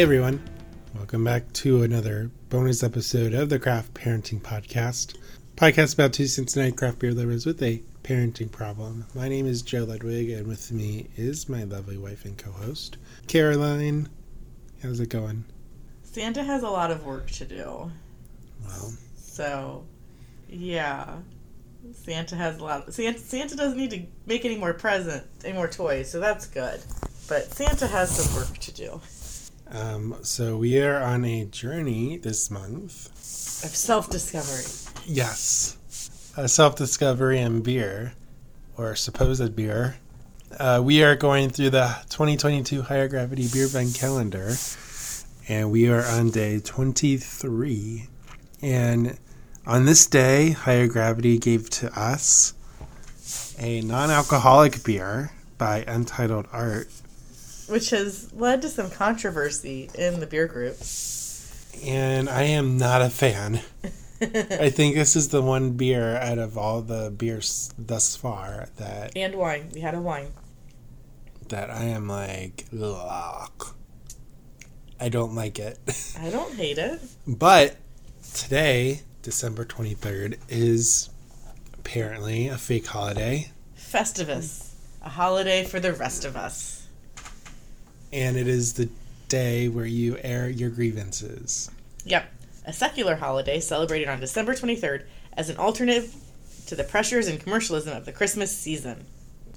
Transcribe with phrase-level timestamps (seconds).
[0.00, 0.42] Hey everyone,
[0.94, 5.18] welcome back to another bonus episode of the Craft Parenting Podcast.
[5.56, 9.04] Podcast about two Cincinnati craft beer lovers with a parenting problem.
[9.14, 12.96] My name is Joe Ludwig, and with me is my lovely wife and co-host
[13.26, 14.08] Caroline.
[14.82, 15.44] How's it going?
[16.02, 17.92] Santa has a lot of work to do.
[18.64, 19.84] Well, So,
[20.48, 21.16] yeah.
[21.92, 22.94] Santa has a lot.
[22.94, 26.80] Santa, Santa doesn't need to make any more presents, any more toys, so that's good.
[27.28, 28.98] But Santa has some work to do
[29.72, 33.06] um, so we are on a journey this month.
[33.64, 34.64] of self-discovery.
[35.06, 35.76] Yes,
[36.36, 38.14] a self-discovery and beer,
[38.76, 39.96] or supposed beer.
[40.58, 44.54] Uh, we are going through the 2022 Higher Gravity Beervent calendar,
[45.48, 48.08] and we are on day 23.
[48.62, 49.18] And
[49.66, 52.54] on this day, Higher Gravity gave to us
[53.58, 56.88] a non-alcoholic beer by Untitled Art.
[57.70, 60.76] Which has led to some controversy in the beer group.
[61.84, 63.60] And I am not a fan.
[64.22, 69.12] I think this is the one beer out of all the beers thus far that
[69.16, 69.70] and wine.
[69.72, 70.32] We had a wine.
[71.48, 73.74] that I am like, ugh.
[75.00, 75.78] I don't like it.
[76.20, 77.00] I don't hate it.
[77.26, 77.76] but
[78.34, 81.08] today, December 23rd, is
[81.78, 86.79] apparently a fake holiday, Festivus, a holiday for the rest of us.
[88.12, 88.88] And it is the
[89.28, 91.70] day where you air your grievances.
[92.04, 92.32] Yep,
[92.66, 96.14] a secular holiday celebrated on December 23rd as an alternative
[96.66, 99.06] to the pressures and commercialism of the Christmas season.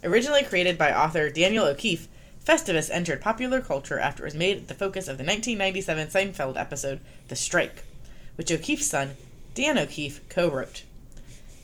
[0.04, 2.08] Originally created by author Daniel O'Keefe,
[2.46, 7.00] Festivus entered popular culture after it was made the focus of the 1997 Seinfeld episode
[7.30, 7.84] The Strike,
[8.36, 9.12] which O'Keefe's son,
[9.56, 10.84] Dan O'Keefe, co wrote.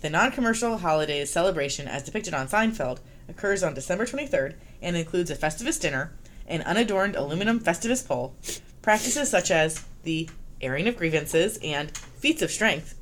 [0.02, 5.30] The non commercial holiday's celebration, as depicted on Seinfeld, occurs on December 23rd and includes
[5.30, 6.12] a Festivus dinner,
[6.50, 8.36] an unadorned aluminum Festivus pole,
[8.82, 10.30] practices such as the
[10.62, 12.96] airing of grievances and feats of strength,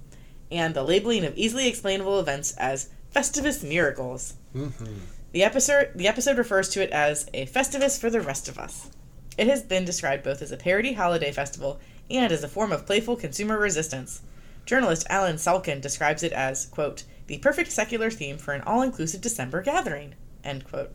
[0.52, 4.36] and the labeling of easily explainable events as Festivus miracles.
[4.56, 4.96] Mm-hmm.
[5.32, 8.90] The episode the episode refers to it as a Festivus for the rest of us.
[9.38, 12.86] It has been described both as a parody holiday festival and as a form of
[12.86, 14.22] playful consumer resistance.
[14.66, 19.62] Journalist Allen Salkin describes it as, quote, the perfect secular theme for an all-inclusive December
[19.62, 20.92] gathering, end quote.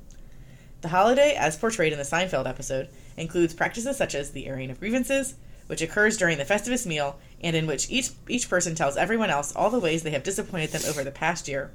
[0.82, 4.81] The holiday, as portrayed in the Seinfeld episode, includes practices such as the airing of
[4.81, 5.34] grievances,
[5.69, 9.54] which occurs during the Festivus meal and in which each each person tells everyone else
[9.54, 11.71] all the ways they have disappointed them over the past year.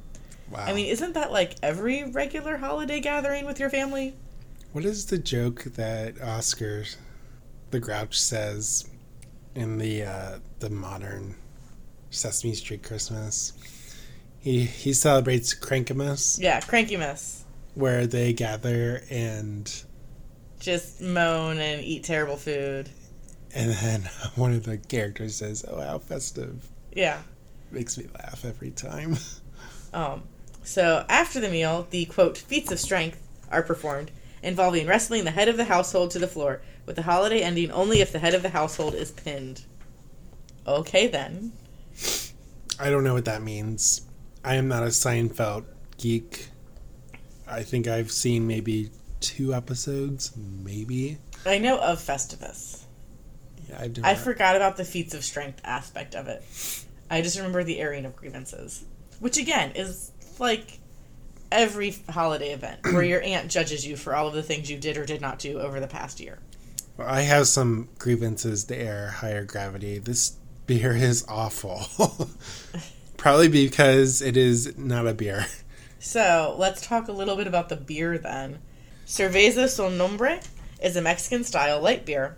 [0.52, 0.66] Wow.
[0.66, 4.14] I mean, isn't that like every regular holiday gathering with your family?
[4.74, 6.84] What is the joke that Oscar
[7.72, 8.90] the Grouch says
[9.56, 11.36] in the uh, the modern
[12.10, 13.54] Sesame Street Christmas?
[14.40, 17.44] He he celebrates Crankimus, Yeah, crankiness.
[17.78, 19.72] Where they gather and
[20.60, 22.90] Just moan and eat terrible food.
[23.54, 24.02] and then
[24.36, 27.22] one of the characters says, "Oh, how festive!" Yeah.
[27.72, 29.18] Makes me laugh every time.
[29.94, 30.24] Um,
[30.64, 34.12] so after the meal, the quote feats of strength are performed,
[34.44, 38.02] involving wrestling the head of the household to the floor, with the holiday ending only
[38.02, 39.62] if the head of the household is pinned.
[40.68, 41.54] Okay then.
[42.80, 44.02] I don't know what that means.
[44.44, 45.64] I am not a Seinfeld
[45.98, 46.50] geek.
[47.50, 51.18] I think I've seen maybe two episodes, maybe.
[51.46, 52.84] I know of Festivus.
[53.70, 56.44] Yeah, I've I forgot about the feats of strength aspect of it.
[57.10, 58.84] I just remember the airing of grievances,
[59.20, 60.80] which again is like
[61.52, 64.98] every holiday event where your aunt judges you for all of the things you did
[64.98, 66.40] or did not do over the past year.
[66.98, 70.00] Well, I have some grievances to air higher gravity.
[70.00, 70.36] This
[70.66, 71.88] beer is awful.
[73.18, 75.48] Probably because it is not a beer.
[76.00, 78.60] So let's talk a little bit about the beer then.
[79.06, 80.40] Cerveza Sol Nombre
[80.82, 82.38] is a Mexican style light beer,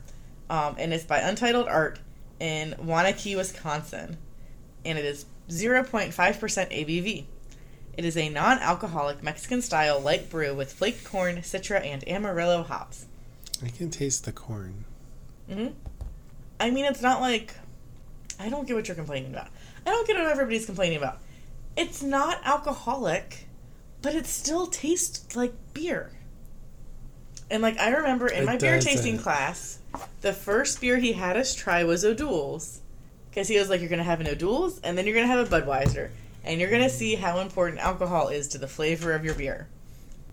[0.49, 1.99] um, and it's by Untitled Art
[2.39, 4.17] in Waunakee, Wisconsin,
[4.85, 7.25] and it is 0.5% ABV.
[7.97, 12.63] It is a non alcoholic Mexican style light brew with flaked corn, citra, and amarillo
[12.63, 13.07] hops.
[13.63, 14.85] I can taste the corn.
[15.51, 15.67] hmm
[16.61, 17.55] I mean, it's not like.
[18.39, 19.47] I don't get what you're complaining about.
[19.85, 21.19] I don't get what everybody's complaining about.
[21.75, 23.48] It's not alcoholic,
[24.01, 26.11] but it still tastes like beer.
[27.51, 28.91] And like I remember in It my beer doesn't.
[28.91, 29.79] tasting class,
[30.21, 32.81] the first beer he had us try was O'Doul's.
[33.29, 35.31] Because he was like, you're going to have an O'Doul's, and then you're going to
[35.31, 36.09] have a Budweiser.
[36.43, 39.67] And you're going to see how important alcohol is to the flavor of your beer.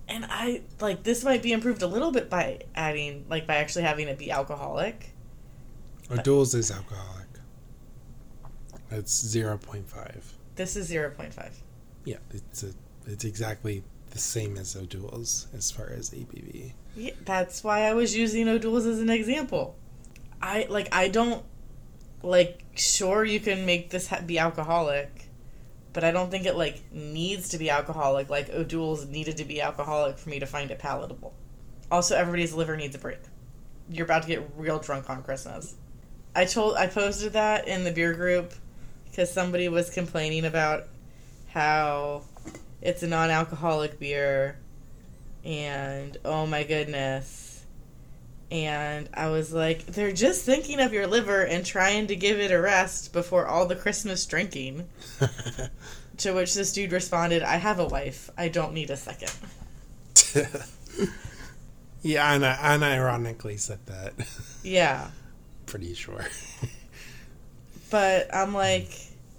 [0.08, 3.82] And I, like, this might be improved a little bit by adding, like, by actually
[3.82, 5.10] having it be alcoholic.
[6.10, 7.26] O'Doul's is alcoholic.
[8.90, 10.22] It's 0.5.
[10.54, 11.50] This is 0.5.
[12.04, 12.68] Yeah, it's a,
[13.06, 16.72] it's exactly the same as O'Doul's as far as ABV.
[16.96, 19.76] Yeah, that's why I was using O'Doul's as an example.
[20.40, 21.44] I like I don't
[22.22, 25.28] like sure you can make this ha- be alcoholic,
[25.92, 29.60] but I don't think it like needs to be alcoholic like O'Doul's needed to be
[29.60, 31.34] alcoholic for me to find it palatable.
[31.90, 33.18] Also, everybody's liver needs a break.
[33.88, 35.74] You're about to get real drunk on Christmas.
[36.34, 38.52] I told I posted that in the beer group
[39.10, 40.88] because somebody was complaining about
[41.48, 42.22] how
[42.86, 44.56] it's a non-alcoholic beer
[45.44, 47.64] and oh my goodness
[48.50, 52.50] and i was like they're just thinking of your liver and trying to give it
[52.52, 54.86] a rest before all the christmas drinking
[56.16, 59.32] to which this dude responded i have a wife i don't need a second
[62.02, 64.12] yeah, and I unironically said that.
[64.62, 65.10] yeah
[65.66, 66.24] Pretty sure.
[67.90, 68.88] but i'm like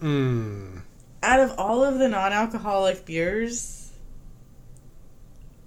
[0.01, 0.81] Mm.
[1.24, 3.88] Out of all of the non-alcoholic beers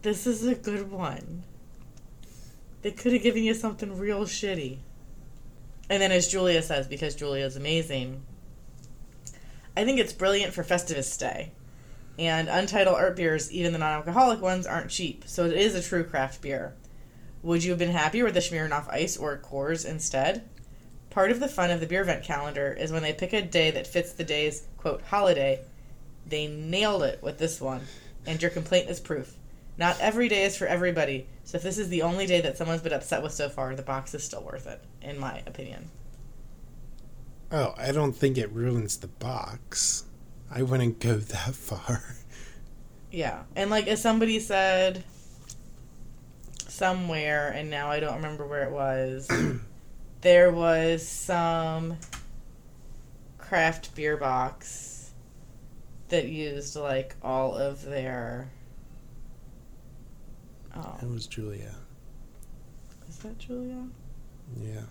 [0.02, 1.44] this is a good one.
[2.80, 4.78] They could have given you something real shitty.
[5.90, 8.22] And then as julia says because julia is amazing
[9.76, 11.52] i think it's brilliant for festivus day.
[12.18, 15.24] And untitled art beers even the non-alcoholic ones aren't cheap.
[15.26, 16.74] So it is a true craft beer.
[17.42, 20.48] Would you have been happier with the Smirnoff Ice or Coors instead?
[21.08, 23.86] Part of the fun of the Beervent calendar is when they pick a day that
[23.86, 25.60] fits the day's quote holiday.
[26.26, 27.82] They nailed it with this one,
[28.26, 29.36] and your complaint is proof.
[29.78, 32.82] Not every day is for everybody, so if this is the only day that someone's
[32.82, 35.88] been upset with so far, the box is still worth it, in my opinion.
[37.52, 40.04] Oh, I don't think it ruins the box.
[40.50, 42.16] I wouldn't go that far.
[43.10, 45.02] Yeah, and like as somebody said
[46.68, 49.28] somewhere, and now I don't remember where it was,
[50.20, 51.96] there was some
[53.54, 55.10] craft beer box
[56.08, 58.48] that used like all of their.
[60.76, 61.74] Oh, It was Julia.
[63.08, 63.88] is that Julia?
[64.56, 64.82] Yeah.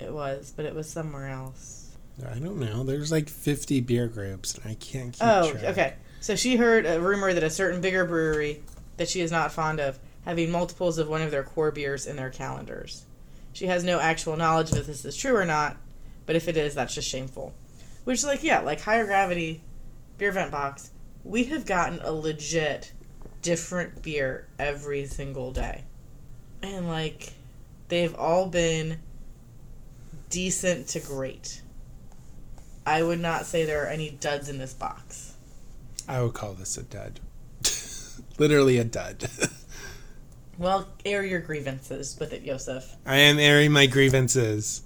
[0.00, 1.92] It was, but it was somewhere else.
[2.28, 2.82] I don't know.
[2.82, 5.64] There's like 50 beer groups, and I can't keep Oh, track.
[5.64, 5.94] okay.
[6.20, 8.60] So she heard a rumor that a certain bigger brewery
[8.96, 12.16] that she is not fond of having multiples of one of their core beers in
[12.16, 13.04] their calendars.
[13.52, 15.76] She has no actual knowledge of if this is true or not,
[16.26, 17.54] but if it is, that's just shameful.
[18.04, 19.62] Which, like, yeah, like higher gravity
[20.18, 20.90] Beervent box,
[21.24, 22.92] we have gotten a legit
[23.42, 25.84] different beer every single day.
[26.62, 27.32] And, like,
[27.88, 28.98] they've all been
[30.30, 31.62] decent to great.
[32.86, 35.34] I would not say there are any duds in this box.
[36.08, 37.20] I would call this a dud.
[38.38, 39.28] Literally a dud.
[40.58, 42.96] Well, air your grievances with it, Yosef.
[43.06, 44.82] I am airing my grievances.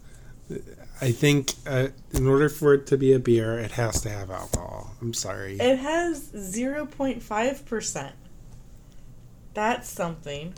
[1.00, 4.30] I think uh, in order for it to be a beer, it has to have
[4.30, 4.94] alcohol.
[5.00, 5.58] I'm sorry.
[5.58, 8.12] It has 0.5%.
[9.52, 10.54] That's something.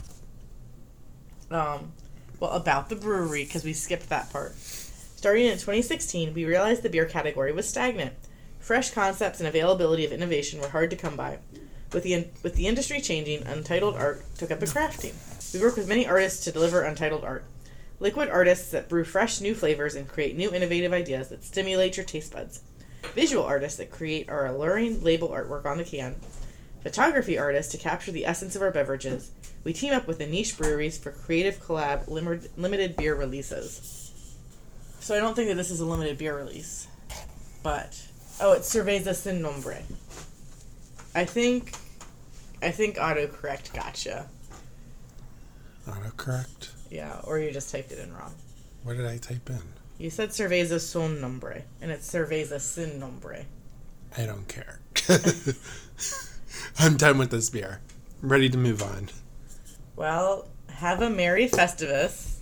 [1.51, 1.91] Um,
[2.39, 4.55] well, about the brewery, because we skipped that part.
[4.55, 8.13] Starting in 2016, we realized the beer category was stagnant.
[8.59, 11.39] Fresh concepts and availability of innovation were hard to come by.
[11.91, 15.13] With the, with the industry changing, Untitled Art took up a crafting.
[15.53, 17.43] We work with many artists to deliver Untitled Art.
[17.99, 22.05] Liquid artists that brew fresh new flavors and create new innovative ideas that stimulate your
[22.05, 22.61] taste buds.
[23.13, 26.15] Visual artists that create our alluring label artwork on the can.
[26.81, 29.31] Photography artists to capture the essence of our beverages.
[29.65, 34.11] We team up with the niche breweries for creative collab lim- limited beer releases.
[35.01, 36.87] So I don't think that this is a limited beer release.
[37.63, 38.01] But
[38.39, 39.79] oh, it's Cerveza Sin Nombre.
[41.13, 41.73] I think
[42.61, 44.29] I think autocorrect gotcha.
[45.87, 46.69] Autocorrect.
[46.89, 48.33] Yeah, or you just typed it in wrong.
[48.83, 49.59] What did I type in?
[49.97, 53.45] You said Cerveza Son Nombre, and it's Cerveza Sin Nombre.
[54.17, 54.79] I don't care.
[56.79, 57.81] I'm done with this beer.
[58.23, 59.09] I'm ready to move on.
[59.95, 62.37] Well, have a Merry Festivus,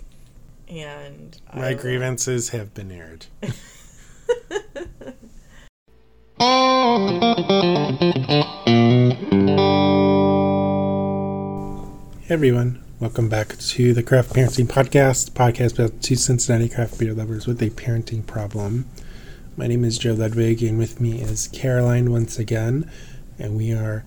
[0.68, 3.26] and I My will- grievances have been aired.
[12.20, 17.14] Hey everyone, welcome back to the Craft Parenting Podcast, podcast about two Cincinnati craft beer
[17.14, 18.86] lovers with a parenting problem.
[19.56, 22.90] My name is Joe Ludwig, and with me is Caroline once again,
[23.38, 24.04] and we are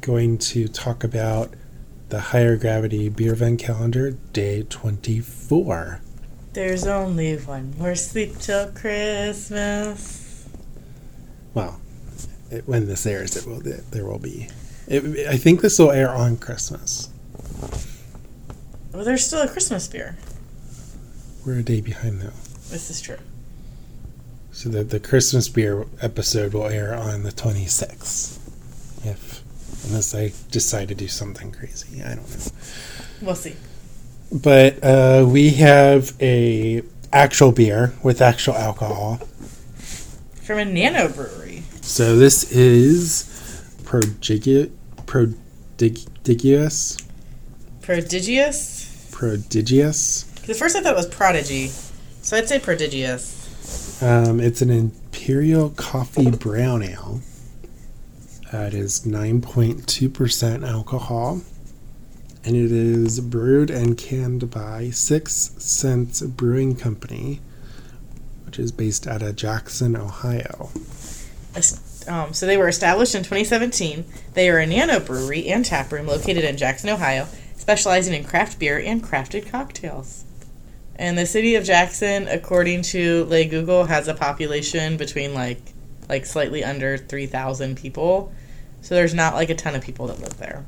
[0.00, 1.54] going to talk about
[2.08, 6.00] the Higher Gravity Beervent Calendar, Day 24.
[6.52, 10.48] There's only one more sleep till Christmas.
[11.54, 11.80] Well,
[12.50, 14.48] it, when this airs, it will there will be.
[14.88, 17.10] It, I think this will air on Christmas.
[18.96, 20.16] Well, there's still a Christmas beer.
[21.44, 22.32] We're a day behind though.
[22.70, 23.18] This is true.
[24.52, 28.38] So that the Christmas beer episode will air on the 26th.
[29.04, 29.42] If
[29.86, 32.52] unless I decide to do something crazy, I don't know.
[33.20, 33.56] We'll see.
[34.32, 36.80] but uh, we have a
[37.12, 39.16] actual beer with actual alcohol.
[40.42, 41.64] From a nano brewery.
[41.82, 44.70] So this is prodigious,
[45.04, 46.96] prodigious,
[47.82, 48.75] Prodigious.
[49.16, 50.24] Prodigious.
[50.46, 51.68] The first I thought it was prodigy,
[52.20, 54.02] so I'd say prodigious.
[54.02, 57.22] Um, it's an imperial coffee brown ale.
[58.52, 61.40] Uh, it is 9.2% alcohol.
[62.44, 67.40] And it is brewed and canned by Sixth Sense Brewing Company,
[68.44, 70.68] which is based out of Jackson, Ohio.
[72.06, 74.04] Um, so they were established in 2017.
[74.34, 77.26] They are a nano brewery and tap room located in Jackson, Ohio,
[77.66, 80.24] specializing in craft beer and crafted cocktails.
[80.94, 85.60] And the city of Jackson, according to Lay Google, has a population between like
[86.08, 88.32] like slightly under 3,000 people.
[88.82, 90.64] So there's not like a ton of people that live there.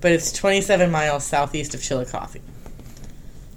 [0.00, 2.40] But it's 27 miles southeast of Chillicothe.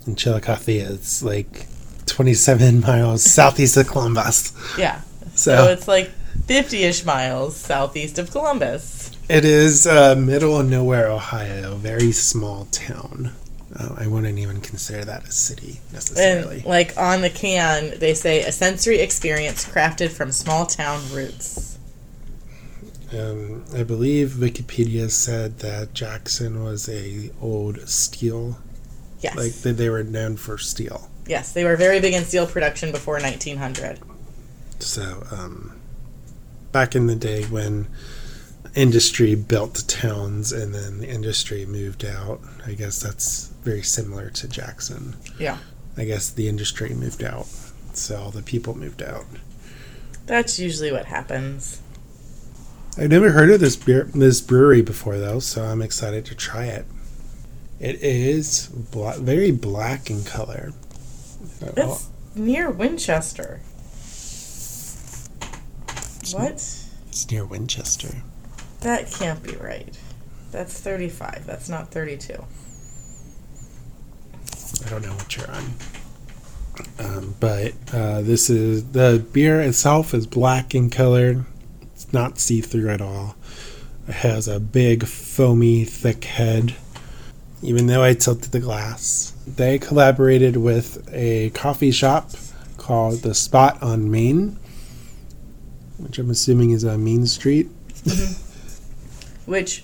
[0.06, 1.66] And Chillicothe is like
[2.06, 4.54] 27 miles southeast of Columbus.
[4.78, 5.02] Yeah.
[5.34, 6.12] So, So it's like
[6.46, 9.10] 50-ish miles southeast of Columbus.
[9.30, 13.32] It is uh, middle of nowhere, Ohio, very small town.
[13.76, 16.58] Uh, I wouldn't even consider that a city necessarily.
[16.58, 21.78] And like on the can, they say a sensory experience crafted from small town roots.
[23.16, 28.58] Um, I believe Wikipedia said that Jackson was a old steel,
[29.22, 29.36] Yes.
[29.36, 31.10] like that they were known for steel.
[31.28, 34.00] yes, they were very big in steel production before 1900.
[34.80, 35.74] So, um,
[36.72, 37.88] back in the day when
[38.76, 44.30] industry built the towns and then the industry moved out, I guess that's very similar
[44.32, 45.16] to Jackson.
[45.40, 45.58] Yeah.
[45.98, 47.48] I guess the industry moved out,
[47.94, 49.26] so all the people moved out.
[50.26, 51.82] That's usually what happens.
[52.98, 56.66] I've never heard of this beer, this brewery before though, so I'm excited to try
[56.66, 56.86] it.
[57.80, 60.74] It is bla- very black in color.
[61.62, 63.62] It's near Winchester.
[66.32, 66.52] What?
[67.08, 68.22] It's near Winchester.
[68.82, 69.98] That can't be right.
[70.52, 71.46] That's 35.
[71.46, 72.34] That's not 32.
[74.86, 75.74] I don't know what you're on.
[76.98, 81.46] Um, but uh, this is the beer itself is black in color.
[81.94, 83.36] It's not see through at all.
[84.08, 86.76] It has a big, foamy, thick head.
[87.62, 92.32] Even though I tilted the glass, they collaborated with a coffee shop
[92.78, 94.58] called The Spot on Main,
[95.98, 97.70] which I'm assuming is on Main Street.
[99.50, 99.84] Which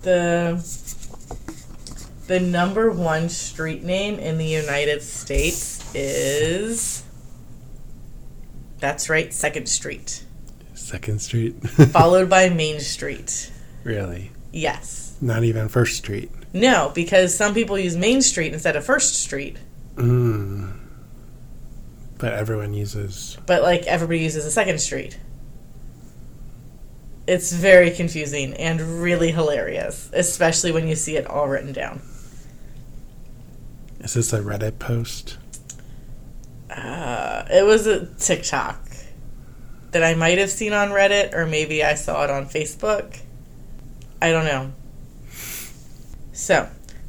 [0.00, 0.56] the
[2.28, 7.04] the number one street name in the United States is
[8.78, 10.24] That's right, Second Street,
[10.72, 11.52] Second Street.
[11.92, 13.52] followed by Main Street.
[13.84, 14.30] really?
[14.50, 15.18] Yes.
[15.20, 16.30] Not even First Street.
[16.54, 19.58] No, because some people use Main Street instead of First Street,
[19.96, 20.72] Mm.
[22.16, 25.18] But everyone uses but like everybody uses a Second Street.
[27.26, 32.00] It's very confusing and really hilarious, especially when you see it all written down.
[34.00, 35.36] Is this a Reddit post?
[36.70, 38.80] Uh, it was a TikTok
[39.90, 43.20] that I might have seen on Reddit, or maybe I saw it on Facebook.
[44.22, 44.72] I don't know.
[46.32, 46.68] So,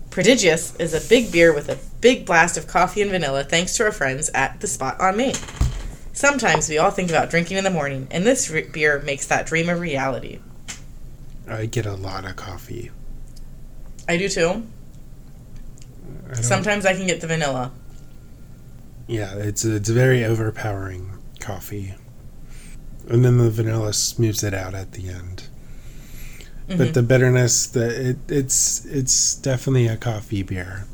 [0.10, 3.86] Prodigious is a big beer with a big blast of coffee and vanilla thanks to
[3.86, 5.36] our friends at The Spot on Main.
[6.14, 9.46] Sometimes we all think about drinking in the morning, and this re- beer makes that
[9.46, 10.40] dream a reality.
[11.48, 12.92] I get a lot of coffee.
[14.08, 14.64] I do too.
[16.30, 17.72] I Sometimes I can get the vanilla.
[19.08, 21.96] Yeah, it's it's very overpowering coffee,
[23.10, 25.44] and then the vanilla smooths it out at the end.
[26.70, 26.78] Mhm.
[26.78, 30.86] But the bitterness, the it, it's it's definitely a coffee beer.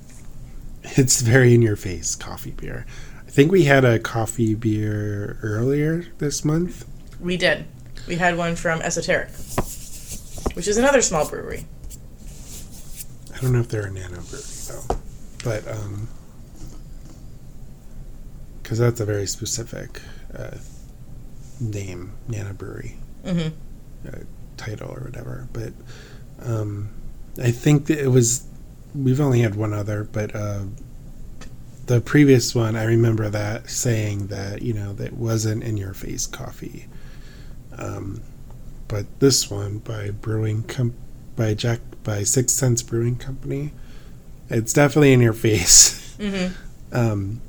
[0.96, 2.86] It's very in your face coffee beer.
[3.28, 6.88] I think we had a coffee beer earlier this month.
[7.20, 7.66] We did.
[8.08, 9.30] We had one from Esoteric,
[10.56, 11.66] which is another small brewery.
[13.36, 14.96] I don't know if they're a nano brewery though,
[15.44, 16.08] but um,
[18.64, 20.02] because that's a very specific
[20.36, 20.58] uh,
[21.60, 23.50] name, nano brewery hmm
[24.56, 25.48] title or whatever.
[25.54, 25.74] But
[26.42, 26.90] um,
[27.42, 28.46] I think that it was.
[28.96, 30.62] We've only had one other, but uh,
[31.88, 36.28] the previous one, I remember that saying that you know that wasn't in your face
[36.28, 36.88] coffee.
[37.78, 38.22] Um,
[38.88, 40.96] but this one by Brewing Com-
[41.36, 43.72] by Jack by Sixth Sense Brewing Company,
[44.50, 46.16] it's definitely in your face.
[46.22, 46.48] hmm
[46.92, 47.42] Um,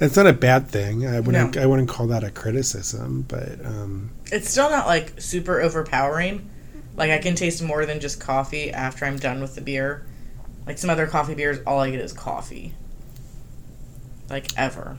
[0.00, 1.06] it's not a bad thing.
[1.06, 1.54] I wouldn't.
[1.54, 1.62] No.
[1.62, 6.48] I wouldn't call that a criticism, but um, It's still not like super overpowering.
[6.96, 10.04] Like I can taste more than just coffee after I'm done with the beer.
[10.66, 12.74] Like some other coffee beers, all I get is coffee.
[14.32, 14.96] Like ever.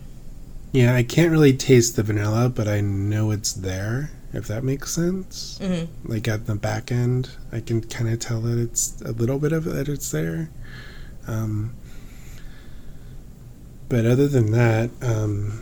[0.71, 4.11] Yeah, I can't really taste the vanilla, but I know it's there.
[4.31, 5.59] If that makes sense.
[5.61, 6.11] Mm-hmm.
[6.11, 9.51] Like at the back end, I can kind of tell that it's a little bit
[9.51, 10.49] of it that it's there.
[11.27, 11.75] Um,
[13.89, 15.61] but other than that, um,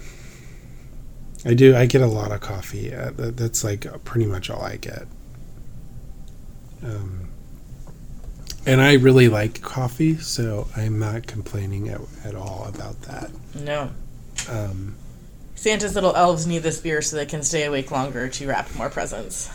[1.45, 1.75] I do.
[1.75, 2.93] I get a lot of coffee.
[2.93, 5.07] Uh, that, that's like pretty much all I get.
[6.83, 7.30] Um,
[8.65, 13.32] and I really like coffee, so I'm not complaining at, at all about that.
[13.56, 13.89] No.
[14.50, 14.96] Um,
[15.56, 18.89] Santa's little elves need this beer so they can stay awake longer to wrap more
[18.89, 19.50] presents.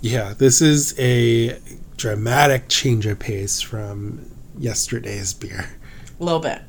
[0.00, 1.58] yeah, this is a
[1.96, 4.28] dramatic change of pace from
[4.58, 5.68] yesterday's beer,
[6.20, 6.60] A little bit.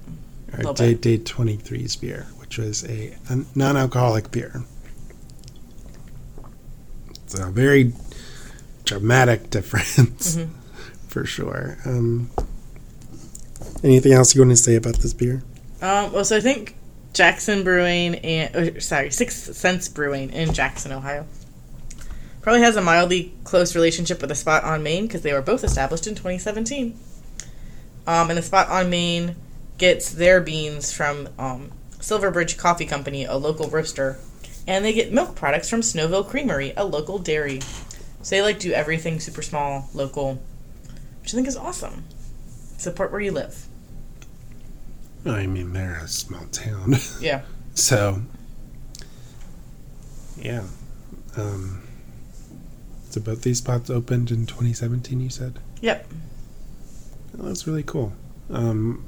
[0.53, 1.01] or Little day, bit.
[1.01, 3.15] day 23's beer, which was a,
[3.55, 4.63] non alcoholic beer.
[7.23, 7.93] It's a very
[8.83, 10.49] dramatic difference, Mhm.
[11.15, 11.77] For sure.
[11.85, 12.29] Um,
[13.81, 15.43] anything else you want to say about this beer?
[15.81, 16.75] Um, well, so I think
[17.13, 21.25] Jackson Brewing and or, sorry, Sixth Sense Brewing in Jackson, Ohio,
[22.41, 25.63] probably has a mildly close relationship with the Spot on Main because they were both
[25.63, 26.99] established in 2017.
[28.05, 29.37] Um, and the Spot on Main
[29.77, 34.19] gets their beans from um, Silverbridge Coffee Company, a local roaster,
[34.67, 37.61] and they get milk products from Snowville Creamery, a local dairy.
[38.21, 40.41] So they like do everything super small, local,
[41.25, 42.03] which I think is awesome.
[42.77, 43.65] Support where you live.
[45.25, 46.97] I mean, they're a small town.
[47.19, 47.41] Yeah.
[47.73, 48.21] So,
[50.37, 50.65] yeah.
[51.35, 51.81] Um,
[53.09, 55.57] so both these spots opened in 2017, you said?
[55.81, 56.07] Yep.
[57.33, 58.13] Well, that's really cool.
[58.51, 59.03] Um,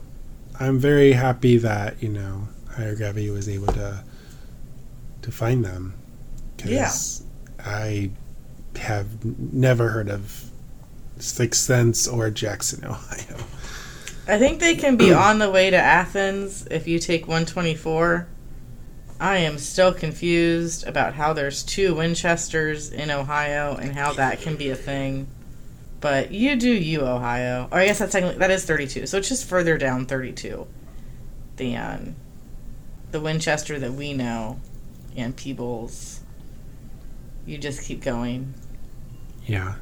[0.60, 4.04] I'm very happy that, you know, Higher Gravity was able to
[5.22, 5.94] to find them.
[6.66, 6.92] Yeah.
[7.60, 8.10] I
[8.78, 10.47] have never heard of
[11.20, 13.38] Sixth Sense or Jackson, Ohio.
[14.28, 18.28] I think they can be on the way to Athens if you take 124.
[19.20, 24.56] I am still confused about how there's two Winchesters in Ohio and how that can
[24.58, 25.28] be a thing.
[26.02, 27.68] But you do you, Ohio.
[27.72, 30.68] Or I guess that's technically that is 32, so it's just further down 32
[31.56, 32.16] than
[33.12, 34.60] the Winchester that we know
[35.16, 36.22] and Peebles.
[37.46, 38.54] You just keep going.
[39.46, 39.76] Yeah.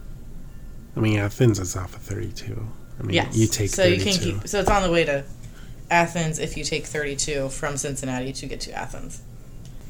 [0.95, 2.67] I mean, Athens is off of 32.
[2.99, 3.35] I mean, Yes.
[3.35, 3.97] you take so 32.
[3.97, 5.23] you can keep so it's on the way to
[5.91, 9.21] Athens if you take 32 from Cincinnati to get to Athens.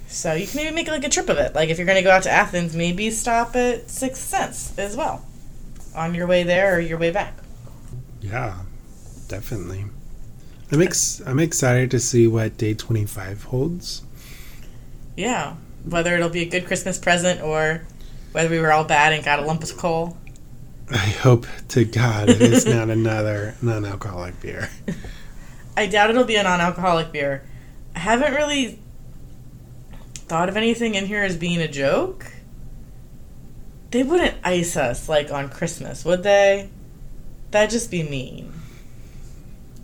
[0.08, 1.54] So you can maybe make like a trip of it.
[1.56, 4.96] Like if you're going to go out to Athens, maybe stop at Sixth Sense as
[4.96, 5.26] well
[5.96, 7.34] on your way there or your way back.
[8.22, 8.60] Yeah,
[9.28, 9.86] definitely.
[10.72, 14.02] I'm ex- I'm excited to see what day 25 holds.
[15.16, 17.84] Yeah, whether it'll be a good Christmas present or
[18.32, 20.18] whether we were all bad and got a lump of coal.
[20.92, 24.70] I hope to God it is not another non-alcoholic beer.
[25.76, 27.44] I doubt it'll be a non-alcoholic beer.
[27.96, 28.80] I haven't really
[30.14, 32.26] thought of anything in here as being a joke.
[33.92, 36.70] They wouldn't ice us like on Christmas, would they?
[37.52, 38.52] That'd just be mean.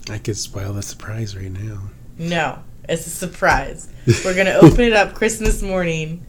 [0.09, 1.83] I could spoil the surprise right now.
[2.17, 2.59] No,
[2.89, 3.87] it's a surprise.
[4.25, 6.25] We're gonna open it up Christmas morning,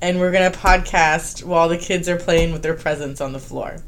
[0.00, 3.78] and we're gonna podcast while the kids are playing with their presents on the floor.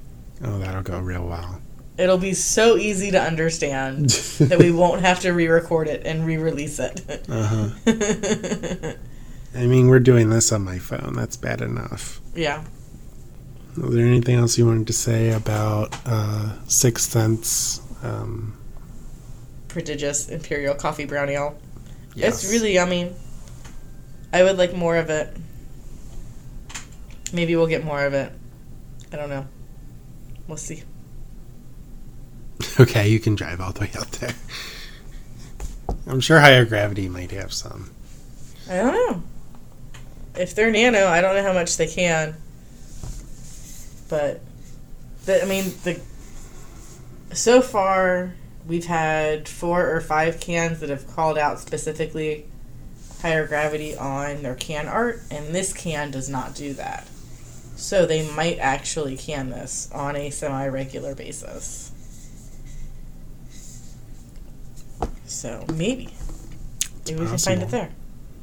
[0.43, 1.61] Oh, that'll go real well.
[1.99, 6.79] It'll be so easy to understand that we won't have to re-record it and re-release
[6.79, 7.03] it.
[7.29, 7.69] Uh huh.
[9.55, 11.13] I mean, we're doing this on my phone.
[11.15, 12.21] That's bad enough.
[12.35, 12.65] yeah.
[13.77, 17.81] Was there anything else you wanted to say about uh, Sixth Sense?
[18.03, 18.57] Um,
[19.69, 21.57] prodigious imperial coffee brown ale.
[22.15, 22.43] yes.
[22.43, 23.13] It's really yummy.
[24.33, 25.37] I would like more of it.
[27.33, 28.33] Maybe we'll get more of it.
[29.13, 29.47] I don't know.
[30.51, 30.83] We'll see.
[32.81, 33.09] okay.
[33.09, 34.35] You can drive all the way out there.
[36.09, 37.93] I'm sure higher gravity might have some.
[38.69, 39.23] I don't know.
[40.35, 42.35] If they're nano, I don't know how much they can.
[44.09, 44.41] But
[45.25, 46.01] the, I mean the
[47.33, 48.35] so far
[48.67, 52.45] we've had four or five cans that have called out specifically
[53.23, 57.07] higher gravity on their can art, and this can does not do that.
[57.81, 61.91] So they might actually can this on a semi regular basis.
[65.25, 66.09] So maybe.
[67.07, 67.91] Maybe we can find it there.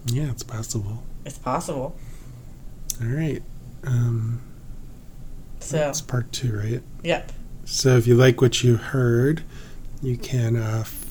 [0.08, 1.04] Yeah, it's possible.
[1.26, 1.95] It's possible.
[3.02, 3.43] All right.
[3.86, 4.41] Um,
[5.60, 6.82] So, that's part two, right?
[7.04, 7.32] yep.
[7.65, 9.43] So if you like what you heard,
[10.02, 11.06] you can uh, f-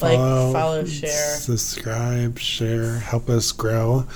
[0.00, 1.36] Like, follow, follow, share.
[1.36, 4.06] subscribe, share, help us grow.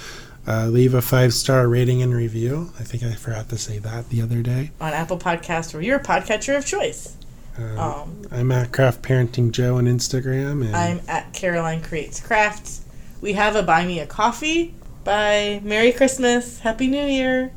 [0.48, 2.72] Uh, leave a five star rating and review.
[2.80, 4.70] I think I forgot to say that the other day.
[4.80, 7.16] On Apple Podcast or your podcatcher of choice.
[7.58, 12.80] Um, Um, I'm at Craft Parenting Joe on Instagram, and I'm at Caroline Creates Crafts.
[13.20, 17.52] We have a Buy Me a Coffee by Merry Christmas, Happy New Year.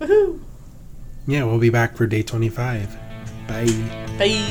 [0.00, 0.40] Woohoo!
[1.26, 2.94] yeah, we'll be back for day 25.
[3.48, 3.64] Bye.
[4.18, 4.42] Bye.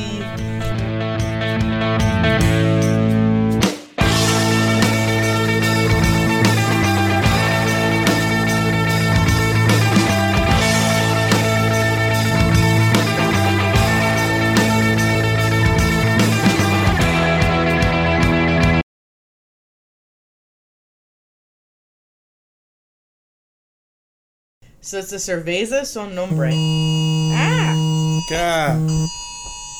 [24.83, 26.51] So it's a cerveza son nombre.
[26.53, 28.21] Ah!
[28.29, 29.09] God,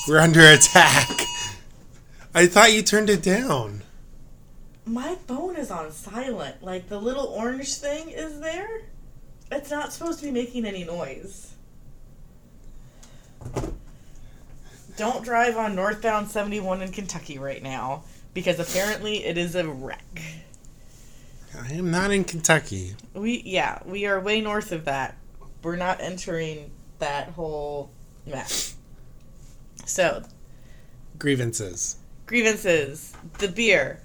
[0.07, 1.09] we're under attack.
[2.35, 3.81] I thought you turned it down.
[4.85, 6.61] My phone is on silent.
[6.61, 8.83] Like the little orange thing is there.
[9.51, 11.55] It's not supposed to be making any noise.
[14.97, 18.03] Don't drive on northbound 71 in Kentucky right now
[18.35, 20.21] because apparently it is a wreck.
[21.59, 22.95] I am not in Kentucky.
[23.13, 25.17] We yeah, we are way north of that.
[25.63, 27.91] We're not entering that whole
[28.25, 28.75] mess.
[29.85, 30.23] So,
[31.19, 31.97] Grievances.
[32.25, 33.13] grievances.
[33.39, 34.01] The beer.